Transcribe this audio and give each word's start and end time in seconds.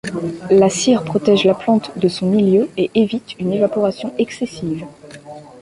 La 0.49 0.67
cire 0.71 1.03
protège 1.03 1.45
la 1.45 1.53
plante 1.53 1.91
de 1.95 2.07
son 2.07 2.27
milieu 2.27 2.69
et 2.75 2.89
évite 2.95 3.37
une 3.39 3.53
évaporation 3.53 4.15
excessive. 4.17 4.87